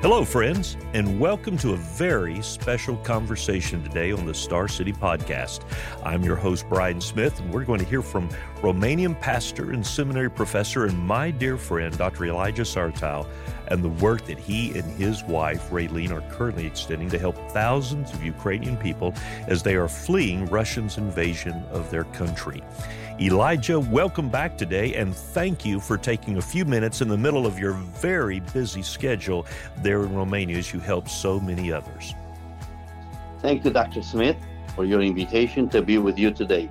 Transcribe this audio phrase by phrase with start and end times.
[0.00, 5.62] Hello, friends, and welcome to a very special conversation today on the Star City Podcast.
[6.04, 8.28] I'm your host, Brian Smith, and we're going to hear from
[8.60, 12.26] Romanian pastor and seminary professor and my dear friend, Dr.
[12.26, 13.26] Elijah Soritau,
[13.66, 18.12] and the work that he and his wife, Raylene, are currently extending to help thousands
[18.14, 19.12] of Ukrainian people
[19.48, 22.62] as they are fleeing Russia's invasion of their country.
[23.20, 27.46] Elijah, welcome back today, and thank you for taking a few minutes in the middle
[27.46, 29.44] of your very busy schedule
[29.78, 32.14] there in Romania as you help so many others.
[33.40, 34.02] Thank you, Dr.
[34.02, 34.36] Smith,
[34.76, 36.70] for your invitation to be with you today.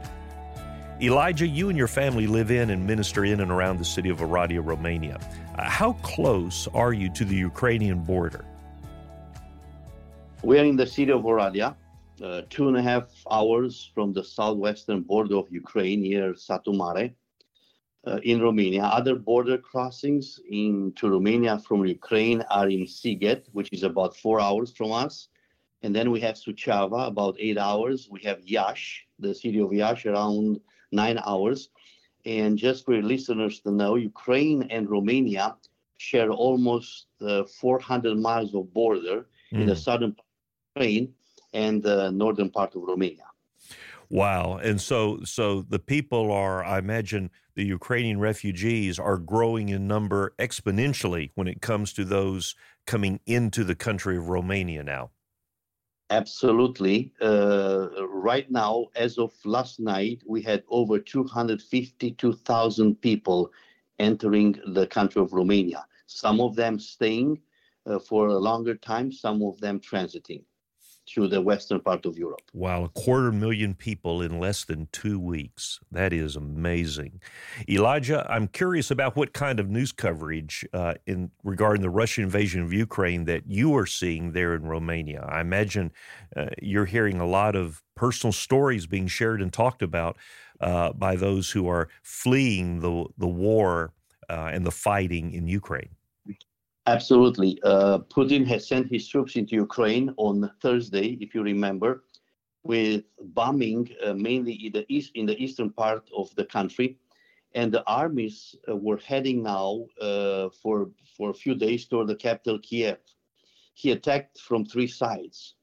[1.01, 4.19] Elijah, you and your family live in and minister in and around the city of
[4.19, 5.19] Oradea, Romania.
[5.59, 8.45] Uh, how close are you to the Ukrainian border?
[10.43, 11.75] We are in the city of Oradea,
[12.21, 17.11] uh, two and a half hours from the southwestern border of Ukraine near Satu Mare
[18.07, 18.83] uh, in Romania.
[18.83, 24.71] Other border crossings into Romania from Ukraine are in Sighet, which is about four hours
[24.71, 25.29] from us.
[25.83, 28.07] And then we have Suceava, about eight hours.
[28.09, 30.59] We have Iași, the city of Iași, around
[30.91, 31.69] nine hours.
[32.25, 35.55] And just for your listeners to know, Ukraine and Romania
[35.97, 39.61] share almost uh, 400 miles of border mm.
[39.61, 39.79] in the hmm.
[39.79, 40.15] southern
[40.75, 41.13] Ukraine
[41.57, 43.25] and the northern part of Romania.
[44.09, 44.59] Wow.
[44.63, 50.33] And so so the people are I imagine the Ukrainian refugees are growing in number
[50.47, 55.09] exponentially when it comes to those coming into the country of Romania now.
[56.09, 57.11] Absolutely.
[57.19, 57.87] Uh,
[58.29, 63.51] right now, as of last night, we had over 252,000 people
[63.99, 65.85] entering the country of Romania.
[66.05, 67.41] Some of them staying
[67.85, 70.43] uh, for a longer time, some of them transiting
[71.07, 72.41] to the western part of Europe.
[72.53, 75.79] Wow, a quarter million people in less than two weeks.
[75.91, 77.21] That is amazing.
[77.69, 82.61] Elijah, I'm curious about what kind of news coverage uh, in regarding the Russian invasion
[82.61, 85.25] of Ukraine that you are seeing there in Romania.
[85.27, 85.91] I imagine
[86.35, 90.17] uh, you're hearing a lot of personal stories being shared and talked about
[90.59, 93.93] uh, by those who are fleeing the the war
[94.29, 95.96] uh, and the fighting in Ukraine.
[96.87, 97.59] Absolutely.
[97.63, 102.05] Uh, Putin has sent his troops into Ukraine on Thursday, if you remember,
[102.63, 103.03] with
[103.33, 106.97] bombing uh, mainly in the east in the eastern part of the country,
[107.55, 112.15] and the armies uh, were heading now uh, for for a few days toward the
[112.15, 112.99] capital Kiev.
[113.73, 115.55] He attacked from three sides.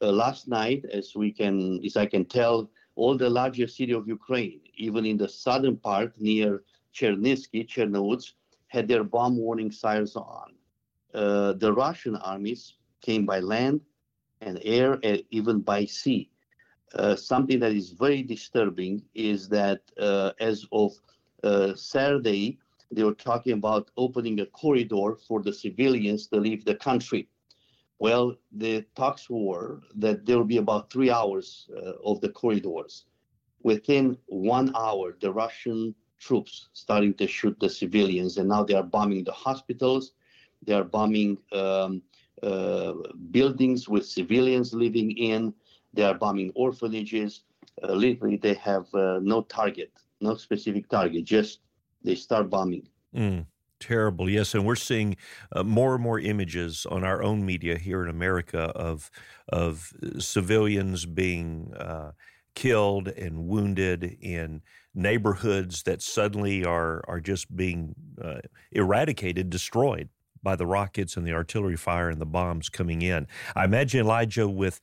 [0.00, 4.08] Uh, last night, as we can, as I can tell, all the larger city of
[4.08, 6.62] Ukraine, even in the southern part near
[6.94, 8.32] Chernivtsi, Chernivtsi,
[8.68, 10.54] had their bomb warning sirens on
[11.14, 13.80] uh, the Russian armies came by land
[14.40, 16.30] and air and even by sea.
[16.94, 20.92] Uh, something that is very disturbing is that uh, as of
[21.44, 22.58] uh, Saturday,
[22.90, 27.28] they were talking about opening a corridor for the civilians to leave the country.
[27.98, 33.04] Well, the talks were that there will be about three hours uh, of the corridors.
[33.62, 38.82] Within one hour, the Russian troops starting to shoot the civilians, and now they are
[38.82, 40.12] bombing the hospitals
[40.62, 42.02] they are bombing um,
[42.42, 42.92] uh,
[43.30, 45.54] buildings with civilians living in.
[45.92, 47.44] They are bombing orphanages.
[47.82, 51.24] Uh, literally, they have uh, no target, no specific target.
[51.24, 51.60] Just
[52.02, 52.86] they start bombing.
[53.14, 53.46] Mm,
[53.78, 54.54] terrible, yes.
[54.54, 55.16] And we're seeing
[55.52, 59.10] uh, more and more images on our own media here in America of
[59.48, 62.12] of civilians being uh,
[62.54, 64.62] killed and wounded in
[64.94, 68.40] neighborhoods that suddenly are are just being uh,
[68.72, 70.08] eradicated, destroyed
[70.42, 73.26] by the rockets and the artillery fire and the bombs coming in.
[73.54, 74.80] I imagine, Elijah, with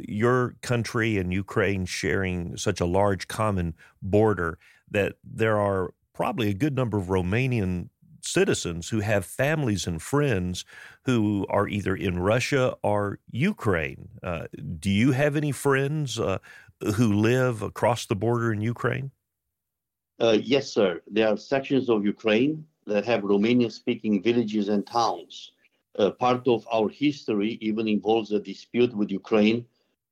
[0.00, 4.58] your country and Ukraine sharing such a large common border,
[4.90, 7.88] that there are probably a good number of Romanian
[8.22, 10.64] citizens who have families and friends
[11.04, 14.08] who are either in Russia or Ukraine.
[14.22, 14.44] Uh,
[14.78, 16.38] do you have any friends uh,
[16.96, 19.10] who live across the border in Ukraine?
[20.20, 21.00] Uh, yes, sir.
[21.10, 25.52] There are sections of Ukraine that have Romanian speaking villages and towns.
[25.98, 29.64] Uh, part of our history even involves a dispute with Ukraine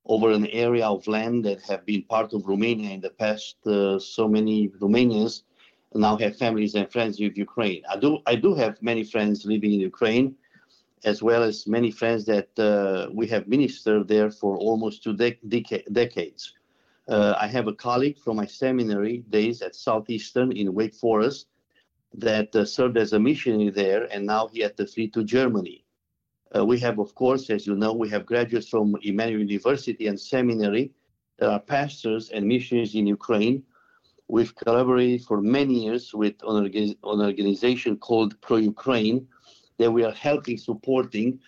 [0.06, 3.56] over an area of land that have been part of Romania in the past.
[3.66, 5.42] Uh, so many Romanians
[5.94, 7.82] now have families and friends with Ukraine.
[7.92, 10.34] I do, I do have many friends living in Ukraine,
[11.04, 15.38] as well as many friends that uh, we have ministered there for almost two de-
[16.02, 16.42] decades.
[17.08, 21.46] Uh, I have a colleague from my seminary days at Southeastern in Wake Forest
[22.14, 25.84] that uh, served as a missionary there, and now he had to flee to Germany.
[26.56, 30.18] Uh, we have, of course, as you know, we have graduates from Emmanuel University and
[30.18, 30.92] Seminary
[31.38, 33.62] There are pastors and missionaries in Ukraine.
[34.28, 39.28] We've collaborated for many years with an, organization called Pro Ukraine
[39.78, 41.38] that we are helping, supporting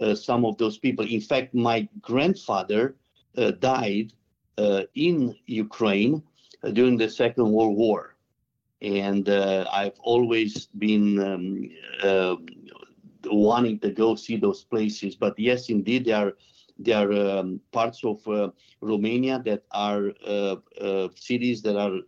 [0.00, 1.04] uh, some of those people.
[1.04, 2.96] In fact, my grandfather
[3.36, 4.12] uh, died
[4.56, 6.22] uh, in Ukraine
[6.62, 8.14] uh, during the Second World War.
[8.82, 11.70] And uh, I've always been um,
[13.24, 15.16] wanting to go see those places.
[15.16, 16.32] But yes, indeed, there are
[16.78, 18.50] there are um, parts of uh,
[18.80, 21.98] Romania that are uh, uh, cities that are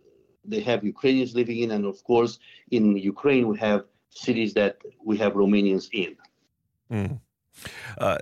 [0.45, 2.39] they have Ukrainians living in, and of course,
[2.71, 6.15] in Ukraine we have cities that we have Romanians in.
[6.91, 7.19] Mm.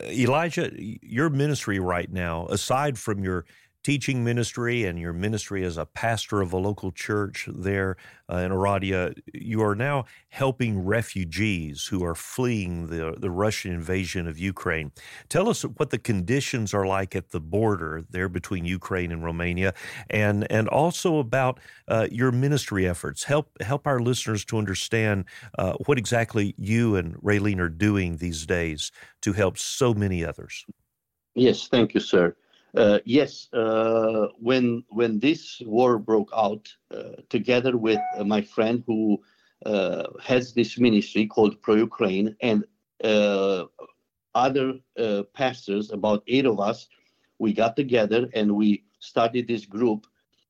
[0.09, 3.45] Elijah, your ministry right now, aside from your
[3.83, 7.97] teaching ministry and your ministry as a pastor of a local church there
[8.31, 14.27] uh, in Oradea, you are now helping refugees who are fleeing the, the Russian invasion
[14.27, 14.91] of Ukraine.
[15.29, 19.73] Tell us what the conditions are like at the border there between Ukraine and Romania,
[20.09, 23.23] and, and also about uh, your ministry efforts.
[23.23, 25.25] Help, help our listeners to understand
[25.57, 28.91] uh, what exactly you and Raylene are doing these days
[29.21, 30.65] to help so many others.
[31.35, 32.35] Yes, thank you, sir.
[32.75, 38.83] Uh, yes, uh, when when this war broke out, uh, together with uh, my friend
[38.87, 39.21] who
[39.65, 42.63] uh, has this ministry called Pro Ukraine and
[43.03, 43.65] uh,
[44.35, 44.79] other
[45.33, 46.87] pastors, about eight of us,
[47.39, 50.07] we got together and we started this group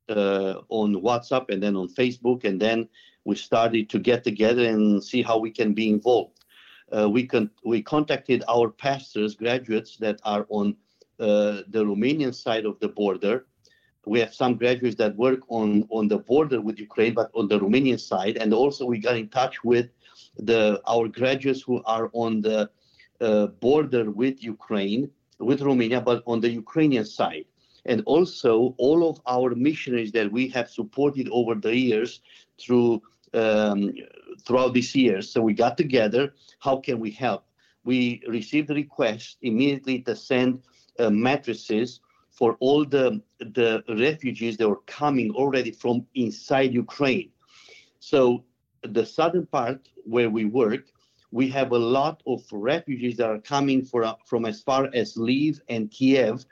[0.10, 2.88] on WhatsApp and then on Facebook, and then
[3.26, 6.38] we started to get together and see how we can be involved.
[7.10, 10.76] we con- we contacted our pastors, graduates that are on
[11.22, 13.46] uh, the Romanian side of the border.
[14.06, 17.60] We have some graduates that work on, on the border with Ukraine, but on the
[17.60, 18.36] Romanian side.
[18.38, 19.88] And also we got in touch with
[20.38, 22.70] the our graduates who are on the
[23.22, 27.46] uh, border with Ukraine, with Romania, but on the Ukrainian side.
[27.86, 32.22] And also all of our missionaries that we have supported over the years
[32.60, 33.02] through
[33.34, 33.94] um,
[34.46, 35.32] throughout these years.
[35.32, 36.34] So we got together.
[36.60, 37.46] How can we help?
[37.84, 40.62] We received a request immediately to send
[41.00, 42.00] uh, mattresses
[42.32, 47.30] for all the the refugees that were coming already from inside Ukraine.
[48.00, 48.44] So
[48.84, 50.86] the southern part where we work,
[51.32, 55.60] we have a lot of refugees that are coming for, from as far as Lviv
[55.70, 56.46] and Kiev,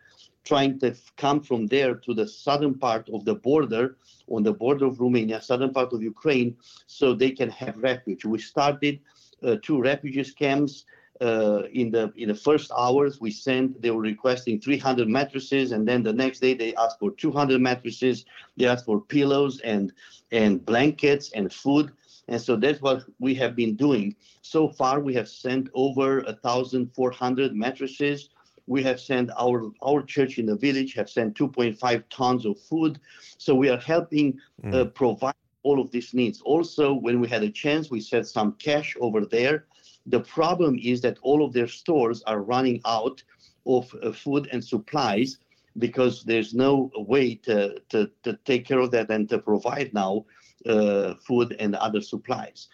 [0.46, 3.98] trying to come from there to the southern part of the border,
[4.28, 6.56] on the border of Romania, southern part of Ukraine,
[6.88, 8.26] so they can have refuge.
[8.26, 9.00] We started
[9.44, 10.86] uh, two refugees camps
[11.22, 15.88] uh, in the in the first hours we sent they were requesting 300 mattresses and
[15.88, 18.26] then the next day they asked for 200 mattresses.
[18.58, 19.92] They asked for pillows and
[20.32, 21.92] and blankets and food.
[22.28, 24.16] And so that's what we have been doing.
[24.42, 28.30] So far we have sent over 1400 mattresses.
[28.68, 33.00] We have sent our our church in the village have sent 2.5 tons of food.
[33.38, 34.74] So we are helping mm.
[34.74, 35.34] uh, provide
[35.64, 36.40] all of these needs.
[36.42, 39.66] Also when we had a chance we sent some cash over there
[40.10, 43.24] the problem is that all of their stores are running out
[43.66, 45.38] of uh, food and supplies
[45.78, 50.26] because there's no way to, to, to take care of that and to provide now
[50.66, 52.68] uh, food and other supplies.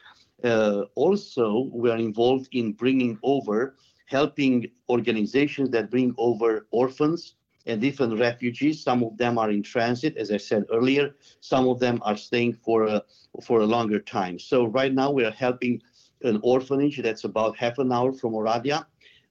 [0.43, 3.75] Uh, also, we are involved in bringing over,
[4.07, 7.35] helping organizations that bring over orphans
[7.65, 8.81] and different refugees.
[8.81, 11.15] Some of them are in transit, as I said earlier.
[11.41, 13.03] Some of them are staying for a,
[13.43, 14.39] for a longer time.
[14.39, 15.81] So right now we are helping
[16.23, 18.85] an orphanage that's about half an hour from Oradea.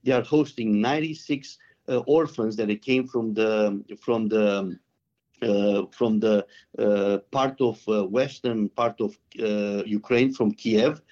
[0.04, 4.78] They are hosting 96 uh, orphans that came from the from the
[5.42, 6.46] uh, from the
[6.78, 11.02] uh, part of uh, western part of uh, Ukraine from Kiev.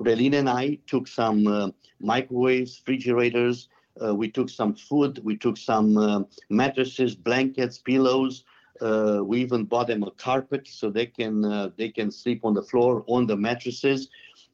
[0.00, 1.68] Raylene and I took some uh,
[2.00, 3.68] microwaves, refrigerators.
[4.14, 5.20] we took some food.
[5.22, 8.44] We took some mattresses, blankets, pillows.
[9.30, 11.34] we even bought them a carpet so they can
[11.76, 14.08] they can sleep on the floor on the mattresses.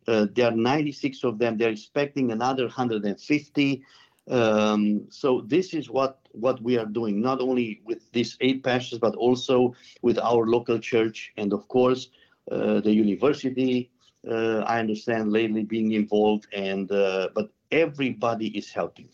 [0.09, 1.59] Uh, there are 96 of them.
[1.59, 3.83] They're expecting another 150.
[4.31, 8.99] Um, so this is what what we are doing, not only with these eight pastors,
[8.99, 12.09] but also with our local church and of course
[12.51, 13.91] uh, the university.
[14.29, 19.09] Uh, I understand lately being involved, and uh, but everybody is helping.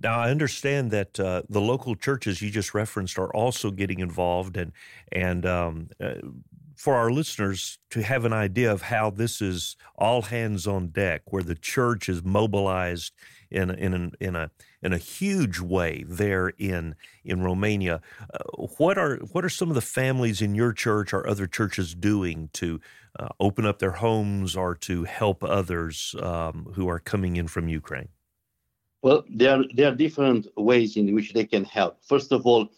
[0.00, 4.56] Now, I understand that uh, the local churches you just referenced are also getting involved,
[4.56, 4.72] and
[5.10, 6.14] and um, uh,
[6.78, 11.22] for our listeners to have an idea of how this is all hands on deck,
[11.26, 13.12] where the church is mobilized
[13.50, 16.94] in in in a in a huge way there in
[17.24, 18.00] in Romania.
[18.32, 21.96] Uh, what are what are some of the families in your church or other churches
[21.96, 22.80] doing to
[23.18, 27.68] uh, open up their homes or to help others um, who are coming in from
[27.68, 28.08] Ukraine?
[29.02, 31.98] Well, there there are different ways in which they can help.
[32.04, 32.68] First of all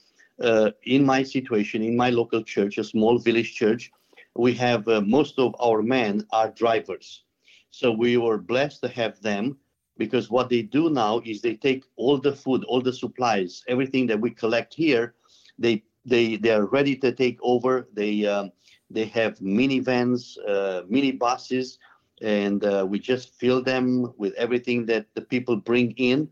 [0.41, 3.91] uh, in my situation, in my local church, a small village church,
[4.37, 7.25] we have uh, most of our men are drivers.
[7.71, 9.59] So we were blessed to have them
[9.97, 14.07] because what they do now is they take all the food, all the supplies, everything
[14.07, 15.15] that we collect here,
[15.59, 17.89] they they they are ready to take over.
[17.93, 18.51] They um,
[18.91, 21.79] they have minivans, uh, mini buses,
[22.23, 26.29] and uh, we just fill them with everything that the people bring in.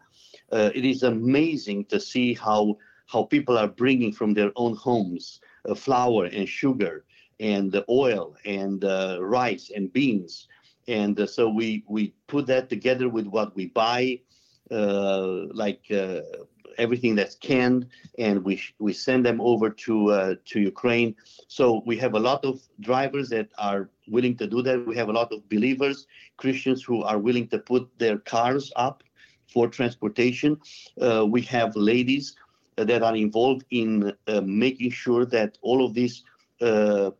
[0.50, 2.76] Uh, it is amazing to see how
[3.08, 7.04] how people are bringing from their own homes uh, flour and sugar
[7.40, 10.48] and oil and uh, rice and beans.
[10.86, 14.20] And uh, so we we put that together with what we buy
[14.70, 16.20] uh, like uh,
[16.78, 17.86] everything that's canned
[18.18, 21.14] and we we send them over to uh, to Ukraine.
[21.48, 24.86] So we have a lot of drivers that are willing to do that.
[24.86, 29.02] We have a lot of believers Christians who are willing to put their cars up
[29.52, 30.58] for transportation.
[31.26, 32.34] We have ladies
[32.84, 36.24] that are involved in uh, making sure that all of these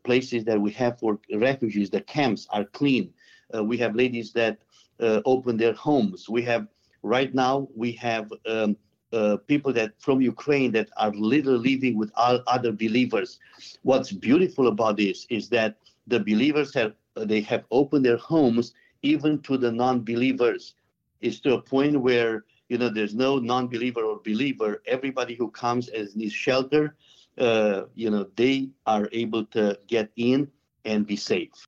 [0.03, 3.13] places that we have for refugees the camps are clean
[3.55, 4.59] uh, we have ladies that
[5.01, 6.29] uh, open their homes.
[6.29, 6.67] We have
[7.03, 8.77] right now we have um,
[9.13, 13.39] uh, people that from Ukraine that are literally living with all other believers.
[13.83, 19.41] What's beautiful about this is that the believers have they have opened their homes even
[19.43, 20.75] to the non-believers.
[21.21, 24.83] It's to a point where you know there's no non-believer or believer.
[24.87, 26.97] Everybody who comes as needs shelter,
[27.39, 30.49] uh, you know, they are able to get in
[30.85, 31.67] and be safe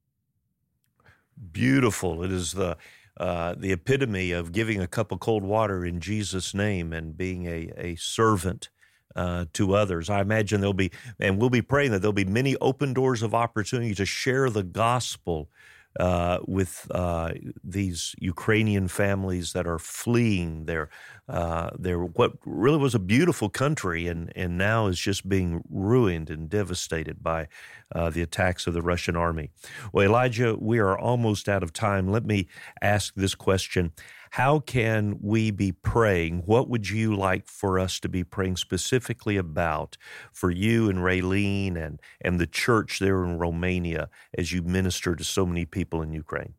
[1.52, 2.22] beautiful.
[2.22, 2.76] It is the
[3.16, 7.46] uh, the epitome of giving a cup of cold water in Jesus' name and being
[7.46, 8.70] a, a servant
[9.14, 10.08] uh, to others.
[10.08, 13.34] I imagine there'll be, and we'll be praying that there'll be many open doors of
[13.34, 15.50] opportunity to share the gospel
[15.98, 17.32] uh, with uh,
[17.64, 20.88] these Ukrainian families that are fleeing their
[21.28, 26.30] uh, their what really was a beautiful country and and now is just being ruined
[26.30, 27.48] and devastated by
[27.94, 29.50] uh, the attacks of the Russian army.
[29.92, 32.08] Well, Elijah, we are almost out of time.
[32.08, 32.46] Let me
[32.80, 33.92] ask this question:
[34.30, 36.42] how can we be praying?
[36.46, 39.96] What would you like for us to be praying specifically about
[40.32, 44.08] for you and Raylene and, and the church there in Romania
[44.38, 46.54] as you minister to so many people in Ukraine?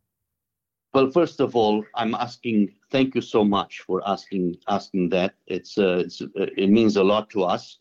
[0.93, 2.73] Well, first of all, I'm asking.
[2.89, 5.35] Thank you so much for asking asking that.
[5.47, 7.79] It's, uh, it's uh, it means a lot to us,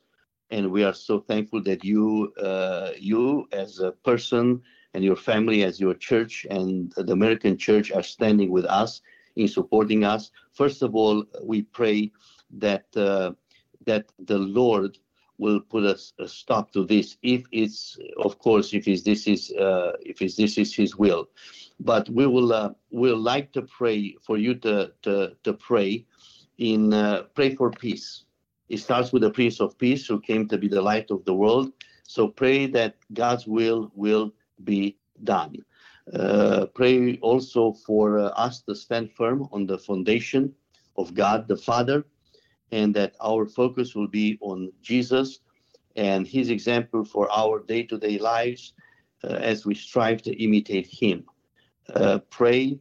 [0.51, 4.63] and we are so thankful that you uh, you as a person
[4.95, 9.03] and your family as your church and the American church are standing with us
[9.37, 10.31] in supporting us.
[10.53, 12.11] First of all, we pray
[12.59, 13.33] that uh,
[13.87, 14.99] that the Lord
[15.39, 19.51] will put a, a, stop to this if it's of course if it's, this is
[19.53, 21.29] uh, if it's, this is his will.
[21.79, 26.05] But we will uh, will like to pray for you to to, to pray
[26.59, 28.25] in uh, pray for peace.
[28.69, 31.35] It starts with the prince of peace who came to be the light of the
[31.35, 31.73] world.
[32.05, 34.33] So pray that god's will will
[34.65, 35.57] be done
[36.75, 40.55] pray also for uh, us to stand firm on the foundation
[40.97, 42.05] of God the Father,
[42.73, 45.41] and that our focus will be on Jesus
[45.97, 48.75] and his example for our day to day lives
[49.25, 51.25] uh, as we strive to imitate him.
[51.95, 52.79] Uh, pray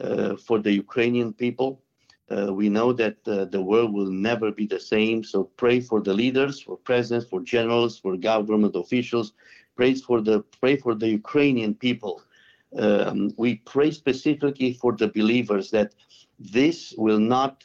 [0.00, 1.82] uh, for the Ukrainian people.
[2.30, 6.12] Uh, we know that the world will never be the same, so pray for the
[6.12, 9.32] leaders, for presidents, for generals, for government officials.
[9.76, 12.20] Pray for the pray for the Ukrainian people
[12.76, 15.94] um, we pray specifically for the believers that
[16.38, 17.64] this will not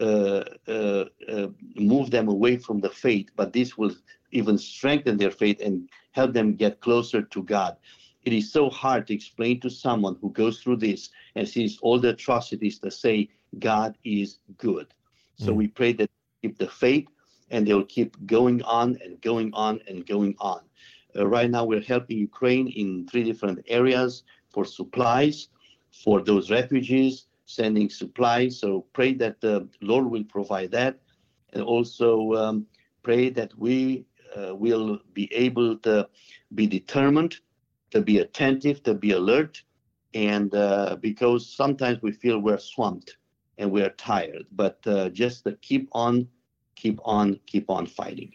[0.00, 3.94] uh, uh, uh, move them away from the faith, but this will
[4.30, 7.76] even strengthen their faith and help them get closer to God.
[8.22, 11.98] It is so hard to explain to someone who goes through this and sees all
[11.98, 13.28] the atrocities to say
[13.58, 14.92] God is good.
[15.36, 15.56] So mm.
[15.56, 16.10] we pray that
[16.42, 17.08] keep the faith
[17.50, 20.60] and they'll keep going on and going on and going on.
[21.16, 25.48] Uh, right now, we're helping Ukraine in three different areas for supplies
[25.90, 28.60] for those refugees, sending supplies.
[28.60, 30.98] So pray that the Lord will provide that.
[31.52, 32.66] And also um,
[33.02, 34.04] pray that we
[34.36, 36.08] uh, will be able to
[36.54, 37.36] be determined,
[37.90, 39.62] to be attentive, to be alert.
[40.14, 43.16] And uh, because sometimes we feel we're swamped
[43.58, 46.28] and we're tired, but uh, just to keep on,
[46.76, 48.32] keep on, keep on fighting.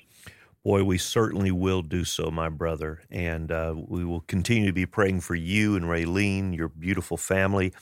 [0.63, 3.01] Boy, we certainly will do so, my brother.
[3.11, 7.73] And uh, we will continue to be praying for you and Raylene, your beautiful family,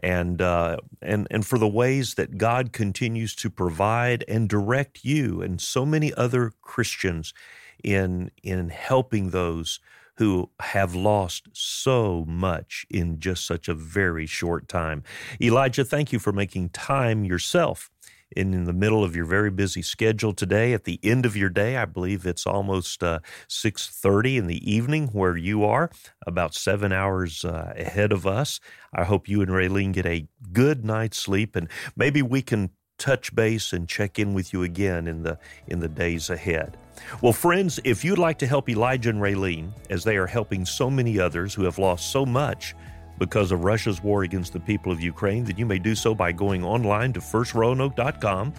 [0.00, 5.42] and, uh, and, and for the ways that God continues to provide and direct you
[5.42, 7.34] and so many other Christians
[7.82, 9.80] in, in helping those
[10.18, 15.02] who have lost so much in just such a very short time.
[15.40, 17.90] Elijah, thank you for making time yourself
[18.36, 20.72] in, in the middle of your very busy schedule today.
[20.72, 25.08] At the end of your day, I believe it's almost uh, 6.30 in the evening
[25.08, 25.90] where you are,
[26.26, 28.60] about seven hours uh, ahead of us.
[28.92, 33.34] I hope you and Raylene get a good night's sleep, and maybe we can touch
[33.34, 36.76] base and check in with you again in the in the days ahead.
[37.22, 40.90] Well, friends, if you'd like to help Elijah and Raylene, as they are helping so
[40.90, 42.74] many others who have lost so much
[43.18, 46.32] because of Russia's war against the people of Ukraine, then you may do so by
[46.32, 48.52] going online to firstroanoke.com,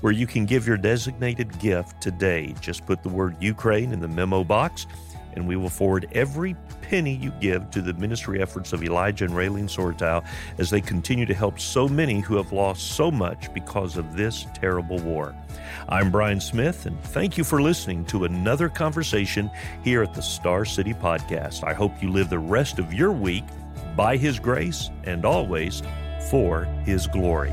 [0.00, 2.54] where you can give your designated gift today.
[2.60, 4.86] Just put the word Ukraine in the memo box,
[5.34, 9.34] and we will forward every penny you give to the ministry efforts of Elijah and
[9.34, 10.24] Raylene Soritau
[10.56, 14.46] as they continue to help so many who have lost so much because of this
[14.54, 15.34] terrible war.
[15.88, 19.50] I'm Brian Smith, and thank you for listening to another conversation
[19.84, 21.62] here at the Star City Podcast.
[21.62, 23.44] I hope you live the rest of your week
[23.98, 25.82] by His grace and always
[26.30, 27.52] for His glory.